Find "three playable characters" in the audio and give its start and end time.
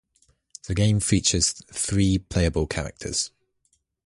1.71-3.29